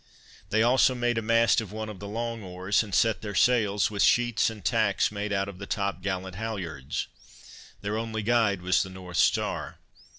They 0.49 0.63
also 0.63 0.95
made 0.95 1.19
a 1.19 1.21
mast 1.21 1.61
of 1.61 1.71
one 1.71 1.87
of 1.87 1.99
the 1.99 2.07
long 2.07 2.41
oars, 2.41 2.81
and 2.81 2.91
set 2.95 3.21
their 3.21 3.35
sails, 3.35 3.91
with 3.91 4.01
sheets 4.01 4.49
and 4.49 4.65
tacks 4.65 5.11
made 5.11 5.31
out 5.31 5.47
of 5.47 5.59
the 5.59 5.67
top 5.67 6.01
gallant 6.01 6.37
halyards. 6.37 7.05
Their 7.81 7.99
only 7.99 8.23
guide 8.23 8.63
was 8.63 8.81
the 8.81 8.89
North 8.89 9.17
star. 9.17 9.77